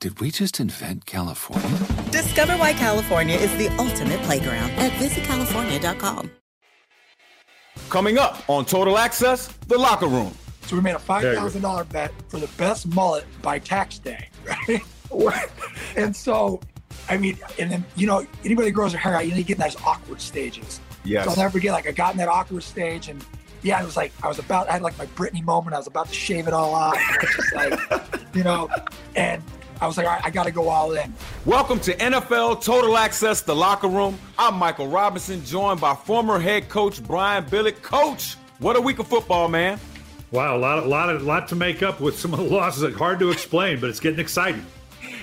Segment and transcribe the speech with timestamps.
[0.00, 1.78] Did we just invent California?
[2.10, 6.30] Discover why California is the ultimate playground at visitcalifornia.com.
[7.90, 10.32] Coming up on Total Access, the locker room.
[10.62, 14.30] So we made a five thousand dollar bet for the best mullet by tax day,
[15.10, 15.50] right?
[15.96, 16.60] and so,
[17.10, 19.44] I mean, and then you know, anybody that grows their hair out, you know, you
[19.44, 20.80] get those awkward stages.
[21.04, 21.24] Yes.
[21.26, 23.22] So I'll never forget, like I got in that awkward stage, and
[23.62, 25.74] yeah, it was like I was about, I had like my Britney moment.
[25.74, 26.96] I was about to shave it all off,
[27.36, 27.78] just like,
[28.34, 28.70] you know,
[29.14, 29.42] and
[29.80, 31.12] I was like, all right, I got to go all in.
[31.46, 34.18] Welcome to NFL Total Access, the locker room.
[34.38, 37.80] I'm Michael Robinson, joined by former head coach Brian Billick.
[37.80, 39.80] Coach, what a week of football, man!
[40.32, 42.94] Wow, a lot, a lot, a lot to make up with some of the losses.
[42.94, 44.66] Hard to explain, but it's getting exciting.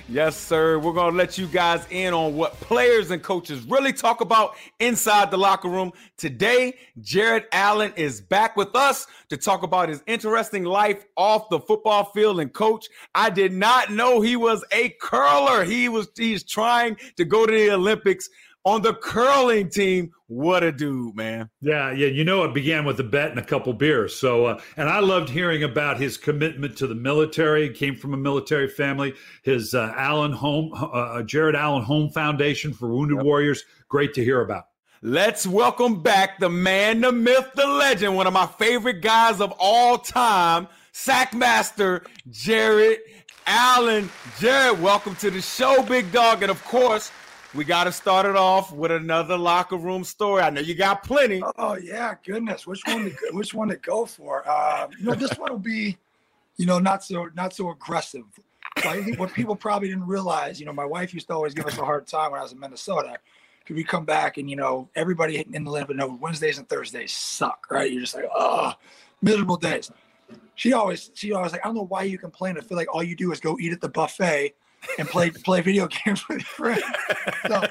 [0.10, 0.80] Yes, sir.
[0.80, 4.56] We're going to let you guys in on what players and coaches really talk about
[4.80, 5.92] inside the locker room.
[6.16, 11.60] Today, Jared Allen is back with us to talk about his interesting life off the
[11.60, 12.40] football field.
[12.40, 15.66] And coach, I did not know he was a curler.
[15.66, 18.30] He was he's trying to go to the Olympics
[18.68, 20.12] on the curling team.
[20.28, 21.50] What a dude, man.
[21.62, 22.08] Yeah, yeah.
[22.08, 24.14] You know, it began with a bet and a couple beers.
[24.14, 27.70] So, uh, and I loved hearing about his commitment to the military.
[27.70, 29.14] He came from a military family.
[29.44, 33.26] His uh, Allen Home, uh, Jared Allen Home Foundation for Wounded yep.
[33.26, 33.64] Warriors.
[33.88, 34.66] Great to hear about.
[35.02, 39.54] Let's welcome back the man, the myth, the legend, one of my favorite guys of
[39.60, 43.00] all time, Sackmaster Jared
[43.46, 44.10] Allen.
[44.40, 46.42] Jared, welcome to the show, big dog.
[46.42, 47.12] And of course,
[47.54, 50.42] we got to start it off with another locker room story.
[50.42, 51.42] I know you got plenty.
[51.58, 52.68] Oh yeah, goodness.
[52.68, 53.06] Which one?
[53.06, 54.48] To, which one to go for?
[54.50, 55.98] Um, you know, this one will be,
[56.58, 58.24] you know, not so not so aggressive.
[58.82, 61.54] So I think what people probably didn't realize, you know, my wife used to always
[61.54, 63.18] give us a hard time when I was in Minnesota.
[63.66, 67.12] Could we come back and you know everybody in the living know Wednesdays and Thursdays
[67.12, 67.92] suck, right?
[67.92, 68.74] You're just like, oh,
[69.22, 69.92] miserable days.
[70.56, 72.58] She always, she always like, I don't know why you complain.
[72.58, 74.56] I feel like all you do is go eat at the buffet
[74.98, 76.84] and play play video games with your friends.
[77.48, 77.64] So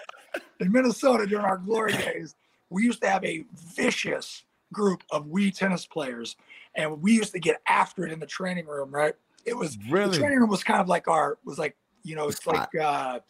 [0.60, 2.34] in Minnesota during our glory days,
[2.70, 3.44] we used to have a
[3.74, 6.36] vicious group of Wii tennis players,
[6.74, 8.90] and we used to get after it in the training room.
[8.90, 9.14] Right?
[9.44, 12.28] It was really the training room was kind of like our was like you know
[12.28, 12.74] it's like.
[12.74, 13.20] uh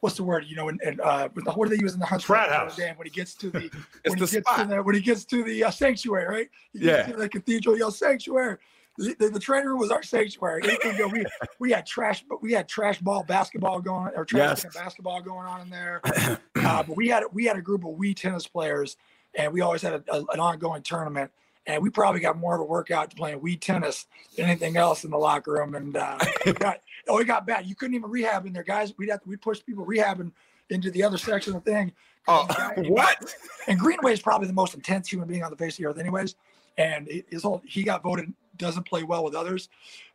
[0.00, 0.44] What's the word?
[0.46, 2.22] You know, and, and uh, what do they use in the hunt?
[2.22, 2.76] Frat house.
[2.76, 3.68] Dan, when he gets to the
[4.06, 6.48] when he gets to the when he gets to the uh, sanctuary, right?
[6.72, 7.02] He yeah.
[7.02, 8.58] To the cathedral, yell sanctuary
[8.98, 10.62] the, the training room was our sanctuary.
[10.84, 11.24] we
[11.58, 14.74] we had trash, but we had trash ball basketball going or trash yes.
[14.74, 16.00] basketball going on in there.
[16.58, 18.96] Uh, but we had we had a group of Wii tennis players,
[19.34, 21.30] and we always had a, a, an ongoing tournament.
[21.66, 24.06] And we probably got more of a workout playing Wii tennis
[24.36, 25.74] than anything else in the locker room.
[25.74, 27.66] And uh, we got, oh, it got bad.
[27.66, 28.92] You couldn't even rehab in there, guys.
[28.98, 30.32] We'd have to, we pushed people rehabbing
[30.70, 31.92] into the other section of the thing.
[32.26, 32.46] Oh,
[32.88, 33.34] what?
[33.66, 35.98] And Greenway is probably the most intense human being on the face of the earth,
[35.98, 36.34] anyways.
[36.76, 39.68] And his whole he got voted doesn't play well with others.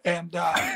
[0.05, 0.53] And uh,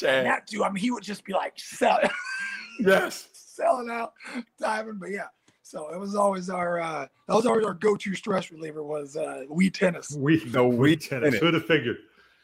[0.00, 2.10] that dude, I mean, he would just be like selling,
[2.80, 4.12] yes, selling out,
[4.58, 4.98] diving.
[4.98, 5.28] But yeah,
[5.62, 9.44] so it was always our uh, that was always our go-to stress reliever was uh,
[9.50, 10.14] Wii tennis.
[10.16, 11.36] We no Wii tennis.
[11.36, 11.96] Who'd have figured?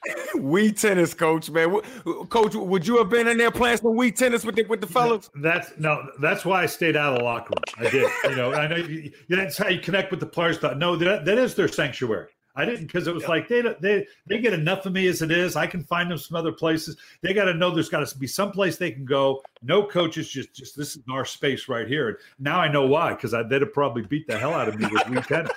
[0.37, 1.81] we tennis, coach, man.
[2.29, 4.87] Coach, would you have been in there playing some Wii tennis with the, with the
[4.87, 5.31] fellas?
[5.43, 6.09] That's no.
[6.21, 7.87] That's why I stayed out of the locker room.
[7.87, 8.11] I did.
[8.25, 10.63] You know, I know you, that's how you connect with the players.
[10.63, 12.29] No, that, that is their sanctuary.
[12.59, 15.31] I didn't because it was like they they they get enough of me as it
[15.31, 15.55] is.
[15.55, 16.97] I can find them some other places.
[17.23, 19.41] They got to know there's got to be some place they can go.
[19.63, 22.09] No coaches, just just this is our space right here.
[22.09, 24.89] And now I know why because they'd have probably beat the hell out of me
[24.91, 25.53] with week tennis.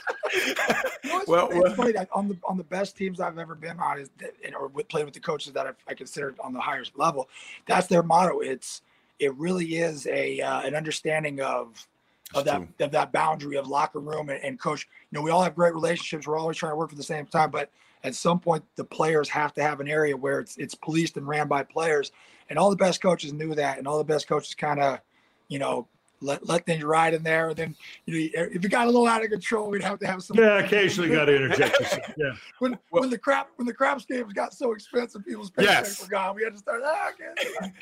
[1.25, 4.11] well, it's funny that on the on the best teams I've ever been on is
[4.19, 7.29] that, or with, played with the coaches that I've, I considered on the highest level.
[7.65, 8.41] That's their motto.
[8.41, 8.83] It's
[9.17, 11.87] it really is a uh, an understanding of
[12.33, 14.87] of that of that boundary of locker room and, and, coach.
[15.11, 16.27] You know, we all have great relationships.
[16.27, 17.69] We're always trying to work for the same time, but
[18.03, 21.27] at some point, the players have to have an area where it's it's policed and
[21.27, 22.11] ran by players.
[22.49, 24.99] And all the best coaches knew that, and all the best coaches kind of,
[25.47, 25.87] you know,
[26.21, 27.49] let let things ride in there.
[27.49, 27.75] And then
[28.05, 30.37] you know, if it got a little out of control, we'd have to have some.
[30.37, 31.99] Yeah, occasionally got to interject.
[32.17, 32.31] yeah.
[32.59, 36.01] When when the crap when the craps games got so expensive, people's paychecks yes.
[36.01, 36.35] were gone.
[36.35, 36.81] We had to start.
[36.85, 37.73] Ah, okay.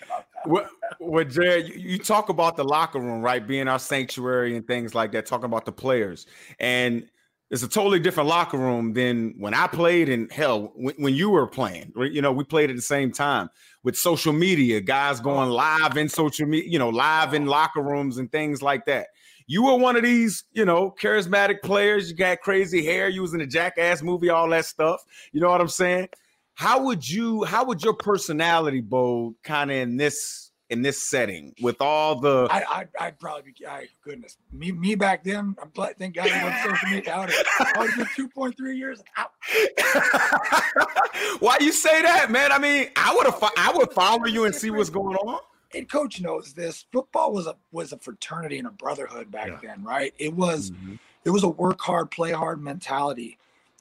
[0.45, 0.69] well,
[1.00, 3.45] well, Jared, you, you talk about the locker room, right?
[3.45, 5.25] Being our sanctuary and things like that.
[5.25, 6.25] Talking about the players
[6.59, 7.07] and
[7.49, 11.31] it's a totally different locker room than when I played and hell when, when, you
[11.31, 11.91] were playing.
[11.95, 13.49] You know, we played at the same time
[13.83, 18.17] with social media, guys going live in social media, you know, live in locker rooms
[18.17, 19.07] and things like that.
[19.47, 22.11] You were one of these, you know, charismatic players.
[22.11, 23.09] You got crazy hair.
[23.09, 25.01] You was in a jackass movie, all that stuff.
[25.31, 26.09] You know what I'm saying?
[26.53, 31.54] How would you, how would your personality, Bo, kind of in this in this setting
[31.62, 34.38] with all the I, I I'd probably be I goodness.
[34.51, 37.89] Me me back then I'm glad thank God I went social media out I would
[37.92, 39.01] have two point three years?
[39.18, 39.31] Out.
[41.39, 42.51] Why you say that man?
[42.51, 45.39] I mean I would have I would follow you and see what's going on.
[45.74, 49.60] And coach knows this football was a was a fraternity and a brotherhood back yeah.
[49.63, 50.13] then right?
[50.19, 50.95] It was mm-hmm.
[51.25, 53.38] it was a work hard play hard mentality.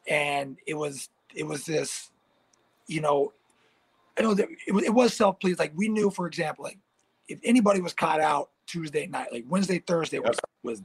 [0.07, 2.11] And it was it was this
[2.87, 3.33] you know
[4.19, 5.59] I know that it, it was self pleased.
[5.59, 6.79] Like we knew, for example, like
[7.29, 10.83] if anybody was caught out Tuesday night, like Wednesday, Thursday was was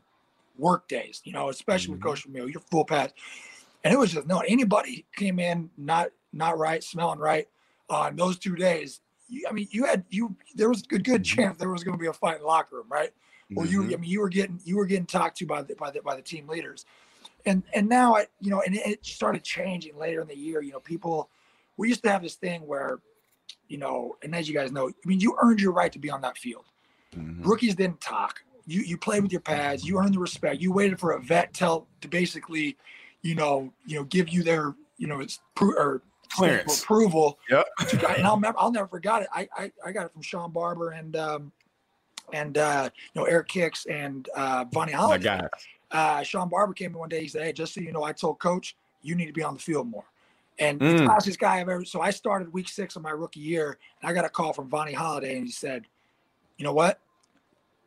[0.58, 1.22] work days.
[1.24, 2.06] You know, especially mm-hmm.
[2.06, 3.12] with Coach Vermeil, you're full pass,
[3.84, 7.48] and it was just no anybody came in not not right, smelling right
[7.90, 9.02] on those two days.
[9.30, 11.22] You, I mean, you had you there was a good mm-hmm.
[11.24, 13.12] chance there was going to be a fight in the locker room, right?
[13.56, 13.94] Or you, mm-hmm.
[13.94, 16.16] I mean, you were getting you were getting talked to by the by the by
[16.16, 16.86] the team leaders,
[17.46, 20.62] and and now I, you know, and it started changing later in the year.
[20.62, 21.30] You know, people
[21.78, 23.00] we used to have this thing where
[23.68, 26.10] you know, and as you guys know, I mean, you earned your right to be
[26.10, 26.66] on that field.
[27.16, 27.48] Mm-hmm.
[27.48, 28.42] Rookies didn't talk.
[28.66, 29.86] You you played with your pads.
[29.86, 30.62] You earned the respect.
[30.62, 32.78] You waited for a vet tell to basically,
[33.22, 37.38] you know, you know, give you their, you know, it's pro- or clearance approval.
[37.50, 37.66] Yep.
[38.18, 39.28] and I'll never, I'll never forget it.
[39.34, 41.52] I, I I got it from Shawn Barber and um
[42.32, 45.42] and uh you know Eric Hicks and uh Vonnie Holliday.
[45.92, 47.22] Uh, Shawn Barber came in one day.
[47.22, 49.54] He said, "Hey, just so you know, I told Coach you need to be on
[49.54, 50.06] the field more."
[50.60, 51.00] And mm.
[51.00, 51.84] the fastest guy I've ever.
[51.86, 54.70] So I started week six of my rookie year, and I got a call from
[54.70, 55.86] Vonnie Holliday, and he said,
[56.58, 57.00] "You know what?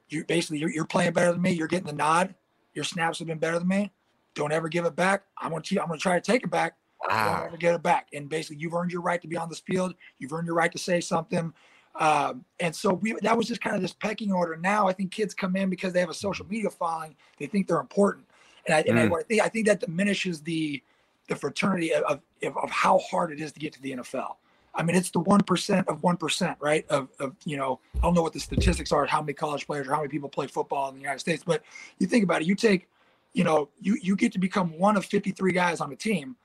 [0.08, 1.52] You basically you're, you're playing better than me.
[1.52, 2.34] You're getting the nod.
[2.74, 3.92] Your snaps have been better than me.
[4.34, 5.24] Don't ever give it back.
[5.38, 6.76] I'm gonna I'm gonna try to take it back.
[7.08, 7.36] Wow.
[7.38, 8.08] Don't ever get it back.
[8.12, 9.94] And basically, you've earned your right to be on this field.
[10.18, 11.52] You've earned your right to say something.
[11.98, 14.56] Um, and so we that was just kind of this pecking order.
[14.56, 17.16] Now I think kids come in because they have a social media following.
[17.38, 18.26] They think they're important,
[18.66, 19.18] and I, and mm.
[19.18, 20.82] I, think I think that diminishes the
[21.28, 24.36] the fraternity of, of, of how hard it is to get to the NFL.
[24.74, 26.86] I mean, it's the one percent of one percent, right?
[26.88, 29.88] Of, of you know, I don't know what the statistics are, how many college players
[29.88, 31.62] or how many people play football in the United States, but
[31.98, 32.88] you think about it, you take,
[33.32, 36.36] you know, you you get to become one of 53 guys on the team.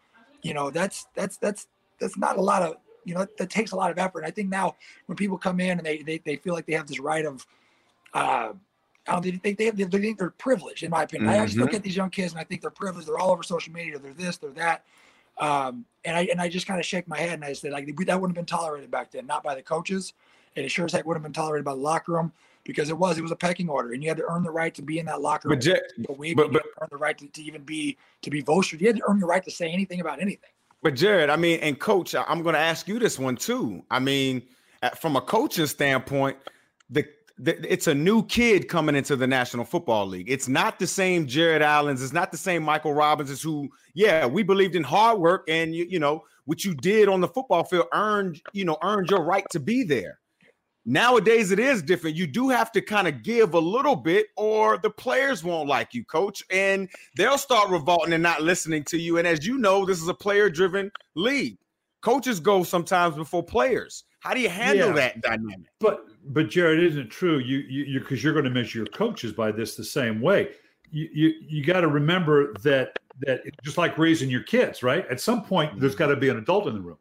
[0.41, 1.67] You know, that's that's that's
[1.99, 4.19] that's not a lot of you know that takes a lot of effort.
[4.19, 4.75] And I think now
[5.05, 7.45] when people come in and they they, they feel like they have this right of
[8.13, 8.53] uh,
[9.07, 11.31] I don't think they, have, they think they're privileged, in my opinion.
[11.31, 11.41] Mm-hmm.
[11.41, 11.77] I just look mm-hmm.
[11.77, 13.07] at these young kids and I think they're privileged.
[13.07, 13.97] They're all over social media.
[13.97, 14.83] They're this, they're that.
[15.39, 17.87] Um, and I and I just kind of shake my head and I said, like,
[17.87, 20.13] that wouldn't have been tolerated back then, not by the coaches.
[20.55, 22.31] And it sure as heck would have been tolerated by the locker room
[22.63, 24.73] because it was it was a pecking order, and you had to earn the right
[24.75, 25.57] to be in that locker room.
[25.57, 28.81] But, Jet, but, but earn the right to, to, even be to be voted.
[28.81, 30.49] You had to earn the right to say anything about anything.
[30.83, 33.83] But Jared, I mean, and coach, I'm going to ask you this one too.
[33.89, 34.41] I mean,
[34.97, 36.37] from a coaching standpoint,
[36.89, 37.07] the
[37.39, 40.29] it's a new kid coming into the National Football League.
[40.29, 42.01] It's not the same Jared Allen's.
[42.03, 43.41] It's not the same Michael Robbins.
[43.41, 47.21] who, yeah, we believed in hard work and you, you know what you did on
[47.21, 50.19] the football field earned, you know, earned your right to be there.
[50.85, 52.15] Nowadays, it is different.
[52.15, 55.93] You do have to kind of give a little bit, or the players won't like
[55.93, 59.19] you, coach, and they'll start revolting and not listening to you.
[59.19, 61.59] And as you know, this is a player-driven league.
[62.01, 64.05] Coaches go sometimes before players.
[64.21, 64.95] How do you handle yeah.
[64.95, 65.67] that dynamic?
[65.79, 67.39] But but Jared, isn't it true?
[67.39, 70.49] You you because you, are going to measure your coaches by this the same way.
[70.91, 75.05] You you, you got to remember that that just like raising your kids, right?
[75.07, 75.79] At some point, mm-hmm.
[75.79, 76.97] there's got to be an adult in the room,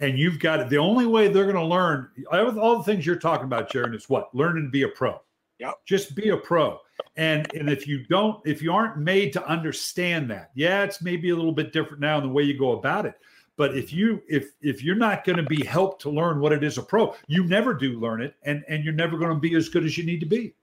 [0.00, 0.68] and you've got it.
[0.68, 4.08] The only way they're going to learn all the things you're talking about, Jared, is
[4.08, 5.20] what learning to be a pro.
[5.58, 6.78] Yeah, Just be a pro.
[7.16, 11.30] And and if you don't, if you aren't made to understand that, yeah, it's maybe
[11.30, 13.14] a little bit different now in the way you go about it.
[13.58, 16.62] But if you if if you're not going to be helped to learn what it
[16.62, 19.56] is a pro, you never do learn it, and and you're never going to be
[19.56, 20.54] as good as you need to be.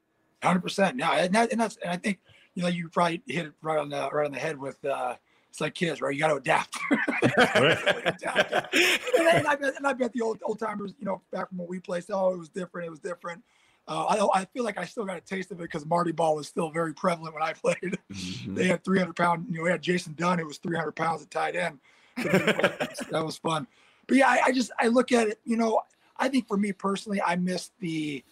[0.42, 0.98] Hundred percent.
[0.98, 2.20] Yeah, and, that, and that's and I think
[2.56, 5.16] you know you probably hit it right on the right on the head with uh,
[5.50, 6.14] it's like kids, right?
[6.14, 6.78] You got to adapt.
[7.22, 8.74] adapt.
[8.74, 11.50] and, I, and, I bet, and I bet the old old timers, you know, back
[11.50, 12.88] from when we played, oh, it was different.
[12.88, 13.44] It was different.
[13.90, 16.38] Uh, I, I feel like I still got a taste of it because Marty ball
[16.38, 17.98] was still very prevalent when I played.
[18.12, 18.56] Mm-hmm.
[18.56, 21.30] They had 300 pound, you know, we had Jason Dunn, who was 300 pounds at
[21.30, 21.80] tight end.
[22.18, 23.68] That was fun.
[24.08, 25.82] But yeah, I, I, just, I look at it, you know,
[26.18, 28.24] I think for me personally, I miss the,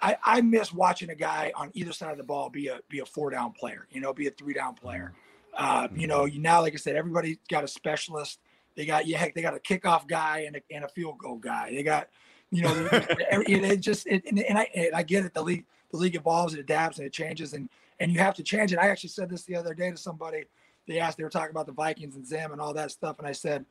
[0.00, 3.00] I, I miss watching a guy on either side of the ball be a, be
[3.00, 5.12] a four down player, you know, be a three down player.
[5.56, 8.38] Uh, you know, you now, like I said, everybody's got a specialist.
[8.76, 11.36] They got, yeah, heck, they got a kickoff guy and a, and a field goal
[11.36, 11.72] guy.
[11.72, 12.08] They got,
[12.50, 15.34] you know, it, just it, and, and, I and I get it.
[15.34, 17.68] The league the league evolves, and adapts, and it changes, and
[18.00, 18.78] and you have to change it.
[18.78, 20.44] I actually said this the other day to somebody.
[20.88, 23.28] They asked, they were talking about the Vikings and Zim and all that stuff, and
[23.28, 23.64] I said,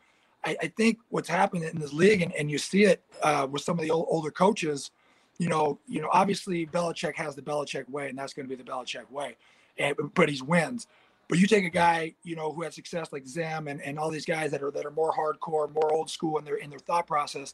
[0.46, 3.64] I, I think what's happening in this league, and, and you see it uh, with
[3.64, 4.92] some of the old, older coaches.
[5.40, 8.62] You know, you know, obviously Belichick has the Belichick way, and that's going to be
[8.62, 9.36] the Belichick way,
[9.78, 10.88] and, but he's wins.
[11.28, 14.10] But you take a guy, you know, who had success like Zim and, and all
[14.10, 16.80] these guys that are that are more hardcore, more old school in their in their
[16.80, 17.54] thought process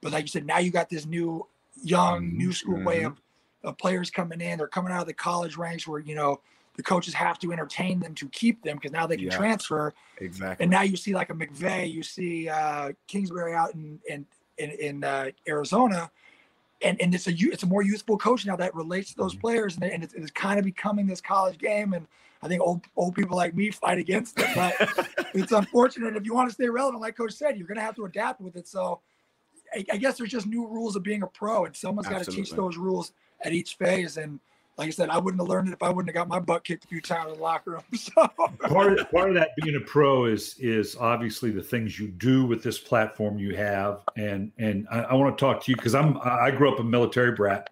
[0.00, 1.46] but like you said, now you got this new,
[1.82, 2.84] young, new school mm-hmm.
[2.84, 3.20] way of,
[3.62, 4.58] of players coming in.
[4.58, 6.40] They're coming out of the college ranks where you know
[6.76, 9.92] the coaches have to entertain them to keep them because now they can yeah, transfer.
[10.18, 10.64] Exactly.
[10.64, 14.26] And now you see like a McVay, you see uh, Kingsbury out in in
[14.58, 16.10] in, in uh, Arizona,
[16.82, 19.40] and and it's a it's a more youthful coach now that relates to those mm-hmm.
[19.40, 21.92] players, and, and it's, it's, kind of becoming this college game.
[21.92, 22.06] And
[22.42, 24.74] I think old old people like me fight against it, but
[25.34, 26.16] it's unfortunate.
[26.16, 28.40] If you want to stay relevant, like Coach said, you're going to have to adapt
[28.40, 28.68] with it.
[28.68, 29.00] So
[29.74, 32.30] I, I, guess there's just new rules of being a pro, and someone's got to
[32.30, 33.12] teach those rules
[33.42, 34.16] at each phase.
[34.16, 34.40] And
[34.80, 36.64] like I said, I wouldn't have learned it if I wouldn't have got my butt
[36.64, 37.82] kicked a few times in the locker room.
[37.98, 38.26] So
[38.66, 42.46] part of, part of that being a pro is is obviously the things you do
[42.46, 45.94] with this platform you have, and and I, I want to talk to you because
[45.94, 47.68] I'm I grew up a military brat.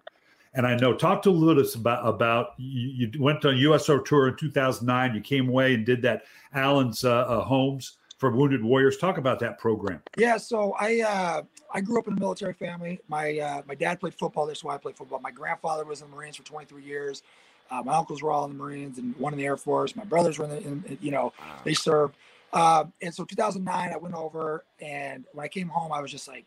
[0.53, 4.35] And I know, talk to Lewis about about you, you went on USO tour in
[4.37, 5.15] 2009.
[5.15, 6.23] You came away and did that
[6.53, 8.97] Allen's uh, uh, homes for Wounded Warriors.
[8.97, 10.01] Talk about that program.
[10.17, 11.41] Yeah, so I uh,
[11.73, 12.99] I grew up in a military family.
[13.07, 14.45] My uh, my dad played football.
[14.45, 15.19] That's why I played football.
[15.19, 17.23] My grandfather was in the Marines for 23 years.
[17.71, 19.95] Uh, my uncles were all in the Marines and one in the Air Force.
[19.95, 21.33] My brothers were in, the, in you know,
[21.63, 22.15] they served.
[22.51, 26.27] Uh, and so 2009, I went over, and when I came home, I was just
[26.27, 26.45] like,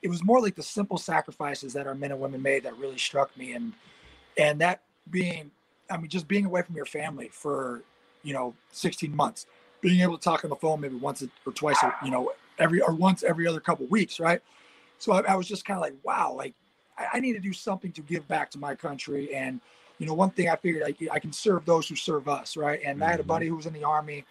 [0.00, 2.98] it was more like the simple sacrifices that our men and women made that really
[2.98, 3.72] struck me, and
[4.36, 5.50] and that being,
[5.88, 7.82] I mean, just being away from your family for,
[8.22, 9.46] you know, 16 months
[9.84, 12.80] being able to talk on the phone maybe once or twice, or, you know, every
[12.80, 14.40] or once every other couple weeks, right?
[14.98, 16.54] So I, I was just kind of like, wow, like
[16.96, 19.34] I, I, need to do something to give back to my country.
[19.34, 19.60] And
[19.98, 22.80] you know, one thing I figured I, I can serve those who serve us, right?
[22.84, 23.02] And mm-hmm.
[23.02, 23.28] I had a mm-hmm.
[23.28, 24.24] buddy who was in the army,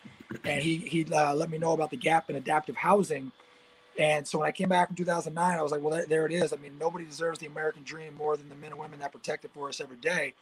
[0.43, 3.31] and he he uh, let me know about the gap in adaptive housing.
[3.99, 6.51] And so when I came back in 2009, I was like, well, there it is.
[6.51, 9.45] I mean, nobody deserves the American dream more than the men and women that protect
[9.45, 10.33] it for us every day.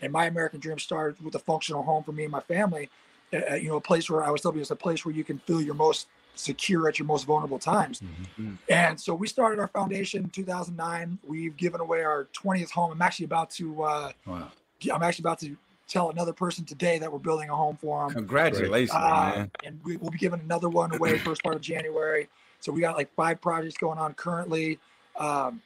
[0.00, 2.88] And my American dream started with a functional home for me and my family
[3.34, 5.24] uh, you know, a place where I was telling you it's a place where you
[5.24, 8.00] can feel your most secure at your most vulnerable times.
[8.00, 8.54] Mm-hmm.
[8.68, 11.18] And so we started our foundation in 2009.
[11.26, 12.92] We've given away our 20th home.
[12.92, 14.50] I'm actually about to, uh, wow.
[14.92, 18.14] I'm actually about to tell another person today that we're building a home for them.
[18.14, 19.50] Congratulations, uh, man.
[19.64, 22.28] And we, will be giving another one away first part of January.
[22.60, 24.78] So we got like five projects going on currently.
[25.16, 25.60] Um,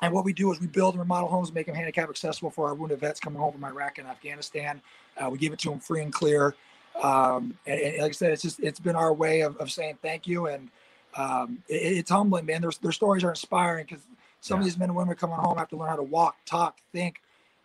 [0.00, 2.68] and what we do is we build and remodel homes, make them handicap accessible for
[2.68, 4.80] our wounded vets coming home from Iraq and Afghanistan.
[5.16, 6.54] Uh, we give it to them free and clear.
[7.02, 9.98] Um, and, and, like I said, it's just it's been our way of, of saying
[10.02, 10.68] thank you, and
[11.16, 12.60] um, it, it's humbling, man.
[12.60, 14.04] Their their stories are inspiring because
[14.40, 14.60] some yeah.
[14.60, 17.20] of these men and women coming home have to learn how to walk, talk, think.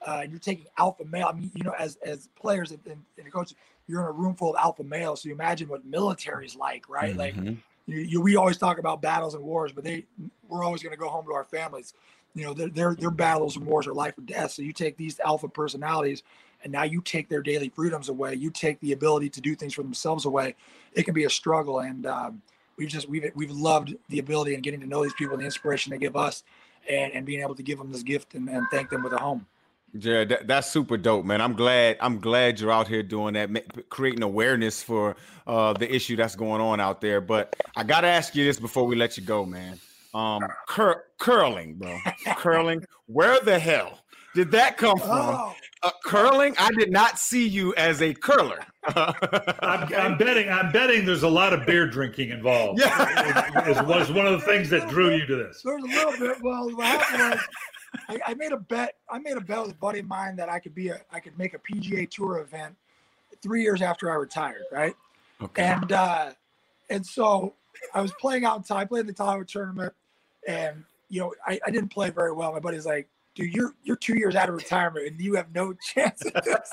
[0.05, 1.27] Uh, and you're taking alpha male.
[1.29, 2.79] I mean, you know, as as players and,
[3.17, 3.55] and coaches,
[3.87, 5.21] you're in a room full of alpha males.
[5.21, 7.15] So you imagine what military is like, right?
[7.15, 7.45] Mm-hmm.
[7.45, 10.05] Like, you, you, we always talk about battles and wars, but they
[10.47, 11.93] we're always going to go home to our families.
[12.35, 14.51] You know, their, their their battles and wars are life or death.
[14.51, 16.23] So you take these alpha personalities
[16.63, 19.73] and now you take their daily freedoms away you take the ability to do things
[19.73, 20.55] for themselves away
[20.93, 22.41] it can be a struggle and um,
[22.77, 25.45] we've just we've we've loved the ability and getting to know these people and the
[25.45, 26.43] inspiration they give us
[26.89, 29.17] and, and being able to give them this gift and, and thank them with a
[29.17, 29.45] home
[29.97, 31.39] Jared, that, that's super dope, man.
[31.39, 31.97] I'm glad.
[32.01, 35.15] I'm glad you're out here doing that, creating awareness for
[35.45, 37.21] uh, the issue that's going on out there.
[37.21, 39.79] But I gotta ask you this before we let you go, man.
[40.15, 41.97] Um, cur- curling, bro,
[42.37, 42.83] curling.
[43.05, 43.99] Where the hell
[44.35, 45.09] did that come from?
[45.09, 45.55] Oh.
[45.83, 46.55] Uh, curling?
[46.57, 48.59] I did not see you as a curler.
[48.95, 49.13] I'm,
[49.93, 50.49] I'm, betting.
[50.49, 52.79] I'm betting there's a lot of beer drinking involved.
[52.79, 55.61] Yeah, it, it was one of the things that drew you to this.
[55.61, 56.41] There's a little bit.
[56.41, 57.39] Well, what happened was
[58.09, 58.95] I, I made a bet.
[59.09, 61.19] I made a bet with a buddy of mine that I could be a I
[61.19, 62.75] could make a PGA Tour event
[63.41, 64.95] three years after I retired, right?
[65.41, 65.63] Okay.
[65.63, 66.31] And uh,
[66.89, 67.53] and so
[67.93, 68.77] I was playing out in time.
[68.77, 69.93] I played the Tahoe tournament,
[70.47, 72.51] and you know I, I didn't play very well.
[72.51, 75.73] My buddy's like, "Dude, you're you're two years out of retirement, and you have no
[75.93, 76.71] chance at this."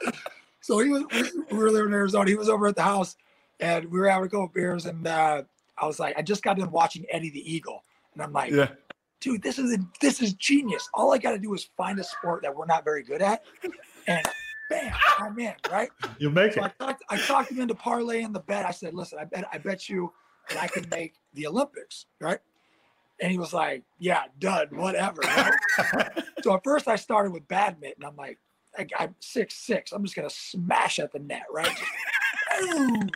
[0.60, 1.04] so he was
[1.50, 2.28] we were there in Arizona.
[2.28, 3.16] He was over at the house,
[3.60, 5.42] and we were having a couple beers, and uh,
[5.76, 7.84] I was like, I just got done watching Eddie the Eagle,
[8.14, 8.68] and I'm like, Yeah.
[9.20, 10.88] dude, this is a, this is genius.
[10.94, 13.44] All I got to do is find a sport that we're not very good at,
[14.06, 14.26] and
[14.68, 15.90] bam, I'm in, right?
[16.18, 16.78] You'll make So I it.
[16.78, 18.66] talked, I talked him into parlaying the bet.
[18.66, 20.12] I said, listen, I bet I bet you
[20.50, 22.38] that I can make the Olympics, right?
[23.20, 25.22] And he was like, yeah, done, whatever.
[26.42, 28.04] so at first I started with badminton.
[28.04, 28.38] I'm like,
[28.78, 29.92] I, I'm six six.
[29.92, 31.76] I'm just gonna smash at the net, right?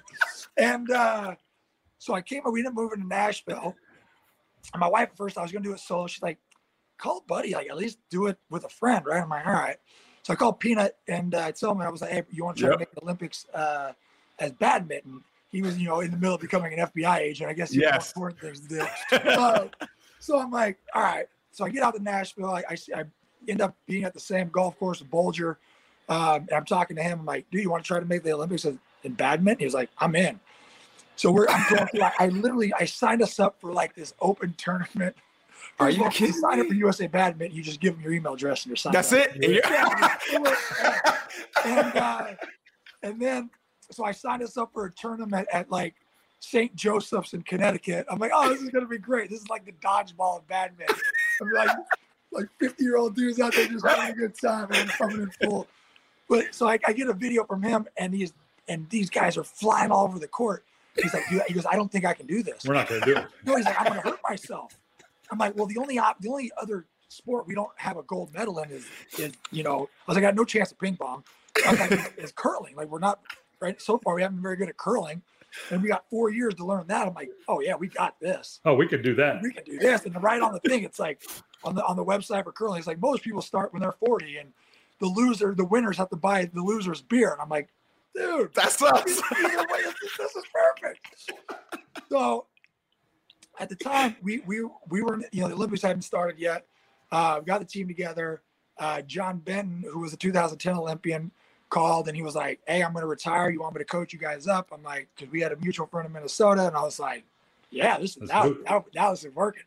[0.57, 1.35] And uh,
[1.99, 2.43] so I came.
[2.51, 3.75] We didn't move into Nashville.
[4.73, 6.07] And my wife at first, I was gonna do it solo.
[6.07, 6.39] She's like,
[6.99, 9.23] call buddy, like at least do it with a friend, right?
[9.23, 9.77] I'm like, all right.
[10.23, 12.57] So I called Peanut and uh, I told him I was like, hey, you want
[12.59, 12.79] to try Yep.
[12.79, 13.93] to make the Olympics uh,
[14.39, 15.23] as badminton?
[15.53, 17.49] He was, you know, in the middle of becoming an FBI agent.
[17.51, 18.15] I guess Yes.
[18.17, 19.29] more important things to do.
[19.31, 19.69] Uh,
[20.19, 21.27] so I'm like, all right.
[21.51, 22.51] So I get out to Nashville.
[22.51, 23.05] I, I, see- I
[23.47, 25.59] end up being at the same golf course with Bulger.
[26.09, 27.21] Um, and I'm talking to him.
[27.21, 29.59] I'm like, dude, you want to try to make the Olympics in in badminton?
[29.61, 30.41] He was like, I'm in.
[31.17, 32.03] So we're I'm going through.
[32.03, 35.15] I, I literally I signed us up for like this open tournament.
[35.79, 38.65] Are you kidding sign up for USA Badminton, you just give them your email address
[38.65, 39.29] and you're signed That's up.
[39.37, 39.63] it.
[39.65, 40.17] Yeah,
[41.65, 42.27] and uh,
[43.03, 43.51] and then
[43.91, 45.95] so I signed us up for a tournament at like
[46.41, 46.75] St.
[46.75, 48.07] Joseph's in Connecticut.
[48.09, 49.31] I'm like, oh, this is gonna be great.
[49.31, 50.97] This is like the dodgeball of badminton.
[51.41, 51.77] I'm like,
[52.33, 55.31] like 50 year old dudes out there just having a good time and coming in
[55.43, 55.67] full.
[56.29, 58.33] But so I, I get a video from him and he's
[58.69, 60.65] and these guys are flying all over the court.
[60.97, 62.65] He's like, he goes, I don't think I can do this.
[62.67, 63.27] We're not going to do it.
[63.45, 64.77] No, he's like, I'm gonna hurt myself.
[65.31, 68.33] I'm like, well, the only op- the only other sport we don't have a gold
[68.35, 68.87] medal in is
[69.19, 71.25] is you know, I was like, I got no chance at ping pong.
[71.67, 72.77] I was like, is curling.
[72.77, 73.21] Like we're not
[73.63, 74.15] right so far.
[74.15, 75.23] We haven't been very good at curling,
[75.71, 77.07] and we got four years to learn that.
[77.07, 78.61] I'm like, oh yeah, we got this.
[78.65, 79.41] Oh, we could do that.
[79.43, 80.05] We can do this.
[80.05, 81.23] And right on the thing, it's like
[81.65, 84.39] on the on the website for curling, it's like most people start when they're 40,
[84.39, 84.53] and
[84.99, 87.33] the loser, the winners have to buy the loser's beer.
[87.33, 87.69] And I'm like,
[88.15, 89.23] dude, That's us.
[89.37, 91.33] either way, this, this is perfect.
[92.11, 92.47] So
[93.59, 96.67] at the time, we we we were you know the Olympics hadn't started yet.
[97.11, 98.43] Uh, got the team together.
[98.79, 101.31] Uh, John Benton, who was a 2010 Olympian,
[101.73, 103.49] called and he was like, "Hey, I'm going to retire.
[103.51, 105.87] You want me to coach you guys up?" I'm like, because we had a mutual
[105.87, 107.25] friend in Minnesota, and I was like,
[107.71, 109.63] "Yeah, this is now, now now this is working."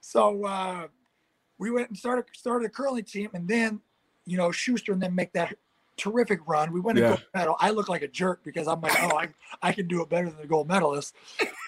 [0.00, 0.86] So uh,
[1.58, 3.80] we went and started started a curling team, and then
[4.24, 5.54] you know Shuster and then make that
[5.98, 6.72] terrific run.
[6.72, 7.04] We went Yeah.
[7.04, 7.56] a gold medal.
[7.60, 9.28] I look like a jerk because I'm like, oh, I,
[9.62, 11.14] I can do it better than the gold medalist.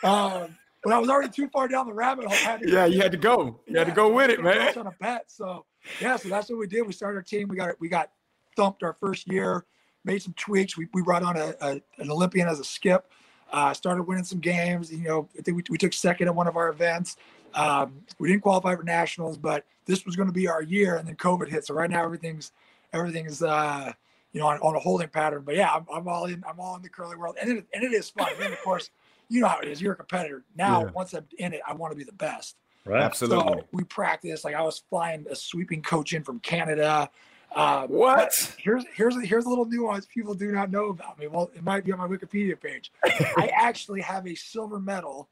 [0.02, 2.58] Um, but I was already too far down the rabbit hole.
[2.58, 3.58] To- Yeah, you had to go.
[3.66, 4.76] You had to go with it, man.
[4.78, 5.24] On a bet.
[5.30, 5.64] So
[6.00, 6.86] yeah, so that's what we did.
[6.86, 7.48] We started our team.
[7.48, 8.10] We got we got
[8.58, 9.64] thumped our first year.
[10.04, 10.76] Made some tweaks.
[10.76, 13.10] We, we brought on a, a an Olympian as a skip.
[13.52, 14.92] Uh, started winning some games.
[14.92, 17.16] You know, I think we, we took second at one of our events.
[17.54, 20.96] Um, we didn't qualify for nationals, but this was going to be our year.
[20.96, 21.64] And then COVID hit.
[21.66, 22.52] So right now everything's
[22.92, 23.92] everything's uh,
[24.32, 25.42] you know on, on a holding pattern.
[25.44, 26.42] But yeah, I'm, I'm all in.
[26.48, 28.28] I'm all in the curling world, and it, and it is fun.
[28.40, 28.90] And of course,
[29.28, 29.80] you know how it is.
[29.80, 30.44] You're a competitor.
[30.56, 30.90] Now, Yeah.
[30.92, 32.56] once I'm in it, I want to be the best.
[32.84, 33.02] Right.
[33.02, 33.52] Absolutely.
[33.60, 34.44] So we practice.
[34.44, 37.10] Like I was flying a sweeping coach in from Canada.
[37.54, 38.32] Uh, What?
[38.58, 41.26] Here's here's here's a little nuance people do not know about me.
[41.26, 42.92] Well, it might be on my Wikipedia page.
[43.04, 45.28] I actually have a silver medal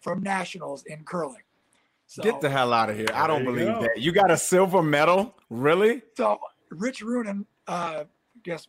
[0.00, 1.42] from nationals in curling.
[2.06, 3.06] So, Get the hell out of here.
[3.14, 3.82] I don't believe go.
[3.82, 3.98] that.
[3.98, 5.34] You got a silver medal?
[5.48, 6.02] Really?
[6.16, 8.06] so Rich Ruohonen, uh, I
[8.42, 8.66] guess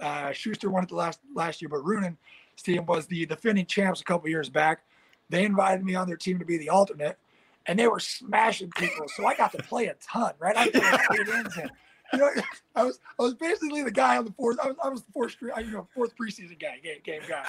[0.00, 2.16] uh, Shuster won it the last last year, but Ruohonen
[2.56, 4.80] team was the defending champs a couple years back.
[5.28, 7.18] They invited me on their team to be the alternate,
[7.66, 9.06] and they were smashing people.
[9.14, 10.56] So I got to play a ton, right?
[10.56, 10.82] I played
[11.20, 11.70] eight ends in.
[12.12, 12.30] You know,
[12.74, 14.58] I was I was basically the guy on the fourth.
[14.62, 17.44] I was I was the fourth you know fourth preseason guy, game, game guy.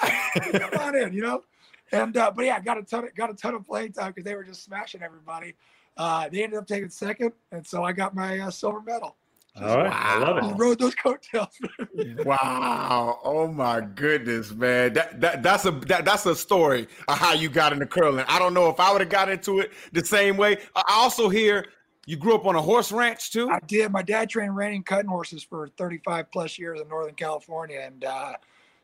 [0.58, 1.44] Come on in, you know.
[1.92, 4.12] And uh, but yeah, I got a ton of got a ton of playing time
[4.12, 5.54] because they were just smashing everybody.
[5.96, 9.16] Uh, they ended up taking second, and so I got my uh, silver medal.
[9.56, 9.92] All right.
[9.92, 10.56] I love Just it.
[10.58, 11.48] rode those coattails.
[12.24, 13.18] Wow.
[13.24, 14.92] Oh my goodness, man.
[14.92, 18.24] That, that that's a that, that's a story of how you got into curling.
[18.28, 20.58] I don't know if I would have got into it the same way.
[20.76, 21.66] I I also hear
[22.06, 23.50] you grew up on a horse ranch too.
[23.50, 23.92] I did.
[23.92, 28.34] My dad trained reining cutting horses for 35 plus years in Northern California, and uh,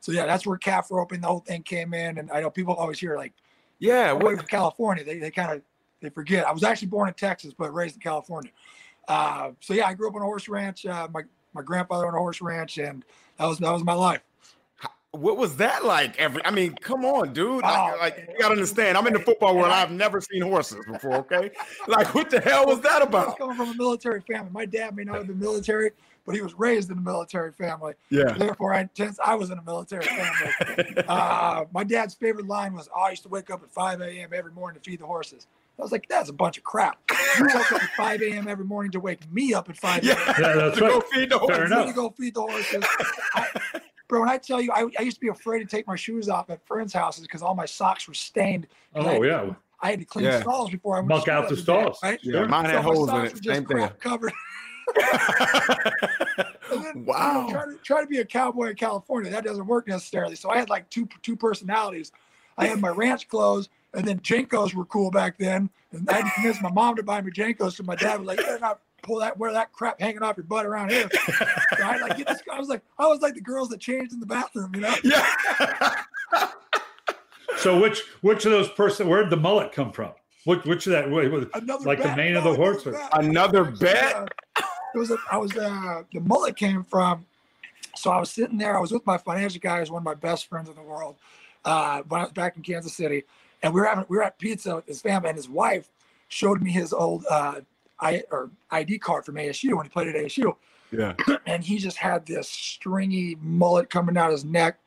[0.01, 2.19] so yeah, that's where calf roping the whole thing came in.
[2.19, 3.33] And I know people always hear like,
[3.79, 5.63] Yeah, "Away what, from California," they they kind of
[6.01, 6.47] they forget.
[6.47, 8.51] I was actually born in Texas, but raised in California.
[9.09, 10.85] Uh, so yeah, I grew up on a horse ranch.
[10.85, 11.23] Uh, my
[11.55, 13.05] my grandfather owned a horse ranch, and
[13.39, 14.21] that was that was my life.
[15.19, 16.19] What was that like?
[16.19, 17.63] Every, I mean, come on, dude.
[17.63, 18.97] Like, oh, like, you gotta understand.
[18.97, 19.73] I'm in the football world.
[19.73, 21.17] I've never seen horses before.
[21.17, 21.51] Okay,
[21.87, 23.25] like what the hell was that about?
[23.25, 24.51] I was coming from a military family.
[24.53, 25.91] My dad may not have been military,
[26.25, 27.95] but he was raised in a military family.
[28.11, 28.33] Yeah.
[28.33, 28.89] Therefore, I
[29.25, 31.05] I was in a military family.
[31.09, 34.31] uh, my dad's favorite line was, oh, "I used to wake up at 5 a.m.
[34.33, 35.47] every morning to feed the horses."
[35.79, 36.99] I was like, that's a bunch of crap.
[37.39, 38.49] You woke up at 5 a.m.
[38.49, 40.17] every morning to wake me up at 5 a.m.
[40.27, 40.93] Yeah, yeah that's to right.
[40.93, 41.57] Go feed the horses.
[41.57, 41.87] Fair enough.
[41.87, 42.85] To go feed the horses.
[43.35, 45.97] I, bro, when I tell you, I, I, used to be afraid to take my
[45.97, 48.67] shoes off at friends' houses because all my socks were stained.
[48.95, 49.55] Oh, I, yeah.
[49.81, 50.41] I had to clean yeah.
[50.41, 52.01] stalls before I went muck out the stalls.
[52.01, 52.21] Day, right?
[52.23, 53.45] Yeah, mine had so holes in it.
[53.45, 53.89] Same thing.
[54.01, 54.33] Covered.
[56.71, 57.47] then, wow.
[57.47, 59.31] You know, try, to, try to be a cowboy in California.
[59.31, 60.37] That doesn't work necessarily.
[60.37, 62.13] So I had like two two personalities.
[62.59, 65.69] I had my ranch clothes, and then JNCOs were cool back then.
[65.93, 67.77] And I had to convince my mom to buy me JNCOs.
[67.77, 70.45] So my dad was like, "You're not pull that wear that crap hanging off your
[70.45, 71.09] butt around here."
[71.81, 72.01] right?
[72.01, 74.75] Like, this, I was like, I was like the girls that changed in the bathroom,
[74.75, 74.95] you know?
[75.05, 75.27] Yeah.
[77.59, 79.09] so which which of those person?
[79.09, 80.13] Where did the mullet come from?
[80.45, 81.11] Which which of that?
[81.11, 82.09] Wait, Another like bet.
[82.09, 82.87] the mane no, of the horse?
[83.13, 84.29] Another bet
[84.97, 87.27] it was a, I was uh, the mullet came from.
[87.97, 88.77] So I was sitting there.
[88.77, 91.17] I was with my financial guy, who's one of my best friends in the world.
[91.65, 93.25] Uh, when I was back in Kansas City,
[93.63, 95.89] and we were having we were at pizza with his family, and his wife
[96.29, 97.61] showed me his old uh,
[98.01, 100.55] I or ID card from ASU when he played at ASU.
[100.91, 101.15] Yeah.
[101.47, 104.79] and he just had this stringy mullet coming out his neck.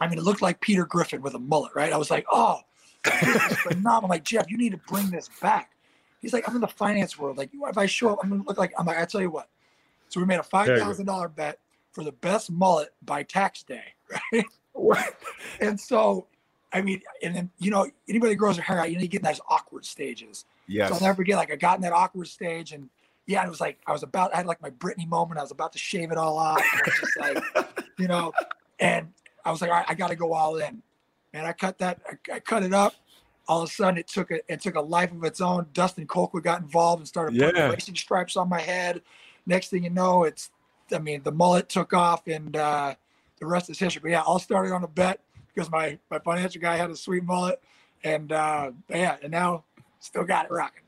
[0.00, 1.92] I mean, it looked like Peter Griffin with a mullet, right?
[1.92, 2.60] I was like, oh,
[3.04, 3.22] this
[3.52, 4.04] is phenomenal.
[4.04, 5.72] I'm like, Jeff, you need to bring this back.
[6.20, 7.38] He's like, I'm in the finance world.
[7.38, 9.48] Like, if I show up, I'm gonna look like I'm like, I tell you what.
[10.08, 11.58] So we made a five thousand dollar bet
[11.92, 13.94] for the best mullet by tax day,
[14.74, 15.14] right?
[15.60, 16.26] and so,
[16.72, 19.20] I mean, and then you know, anybody grows their hair out, you know, you get
[19.20, 20.44] in those awkward stages.
[20.70, 20.88] Yes.
[20.88, 22.88] So I'll never forget, like, I got in that awkward stage, and
[23.26, 25.38] yeah, it was like I was about, I had like my Britney moment.
[25.38, 26.62] I was about to shave it all off.
[26.72, 28.32] And I was just like, you know,
[28.78, 29.08] and
[29.44, 30.82] I was like, all right, I got to go all in.
[31.32, 32.94] And I cut that, I, I cut it up
[33.50, 35.66] all of a sudden it took a it took a life of its own.
[35.72, 37.68] Dustin Colquitt got involved and started putting yeah.
[37.68, 39.02] racing stripes on my head.
[39.44, 40.50] Next thing you know, it's
[40.94, 42.94] I mean the mullet took off and uh,
[43.40, 44.00] the rest is history.
[44.02, 45.20] But yeah, I all started on a bet
[45.52, 47.60] because my my financial guy had a sweet mullet,
[48.04, 49.64] and uh, yeah, and now
[50.00, 50.82] still got it rocking.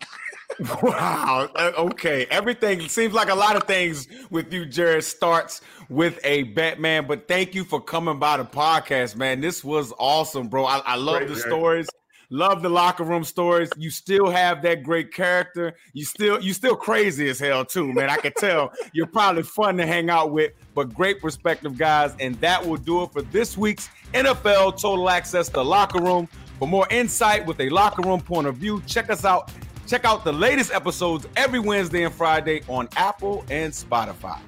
[0.83, 1.48] wow.
[1.55, 2.27] Uh, okay.
[2.31, 7.07] Everything seems like a lot of things with you, Jared, starts with a Batman.
[7.07, 9.40] But thank you for coming by the podcast, man.
[9.40, 10.64] This was awesome, bro.
[10.64, 11.48] I, I love Great, the Jared.
[11.48, 11.88] stories.
[12.31, 13.68] Love the locker room stories.
[13.77, 15.75] You still have that great character.
[15.92, 18.09] You still you still crazy as hell too, man.
[18.09, 22.14] I can tell you're probably fun to hang out with, but great perspective, guys.
[22.20, 26.27] And that will do it for this week's NFL Total Access the Locker Room.
[26.62, 29.51] For more insight with a locker room point of view, check us out.
[29.88, 34.38] Check out the latest episodes every Wednesday and Friday on Apple and Spotify.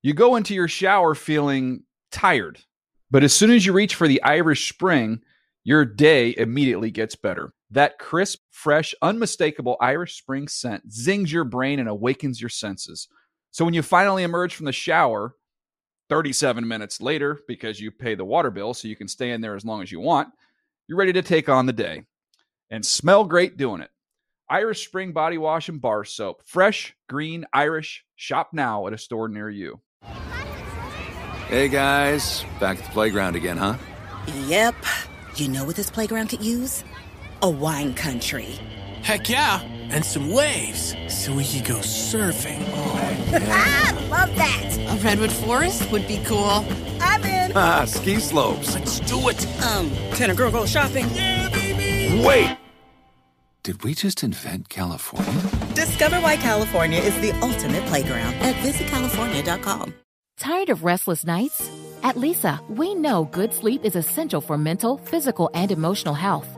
[0.00, 2.60] You go into your shower feeling tired,
[3.10, 5.20] but as soon as you reach for the Irish Spring
[5.64, 7.52] your day immediately gets better.
[7.72, 13.08] That crisp, fresh, unmistakable Irish Spring scent zings your brain and awakens your senses.
[13.50, 15.34] So when you finally emerge from the shower,
[16.10, 19.56] 37 minutes later, because you pay the water bill so you can stay in there
[19.56, 20.28] as long as you want,
[20.88, 22.02] you're ready to take on the day
[22.70, 23.90] and smell great doing it.
[24.50, 26.42] Irish Spring Body Wash and Bar Soap.
[26.46, 28.04] Fresh, green, Irish.
[28.16, 29.80] Shop now at a store near you.
[31.48, 33.76] Hey guys, back at the playground again, huh?
[34.46, 34.74] Yep.
[35.36, 36.82] You know what this playground could use?
[37.42, 38.58] A wine country.
[39.02, 42.62] Heck yeah, and some waves so we could go surfing.
[42.72, 44.08] Oh, yeah.
[44.10, 44.76] Love that.
[44.88, 46.64] A redwood forest would be cool.
[47.00, 47.52] I'm in.
[47.56, 48.74] Ah, ski slopes.
[48.74, 49.46] Let's do it.
[49.64, 51.06] Um, can a girl go shopping?
[51.14, 52.24] Yeah, baby.
[52.24, 52.56] Wait.
[53.62, 55.42] Did we just invent California?
[55.74, 59.94] Discover why California is the ultimate playground at visitcalifornia.com.
[60.38, 61.70] Tired of restless nights?
[62.02, 66.57] At Leesa, we know good sleep is essential for mental, physical, and emotional health.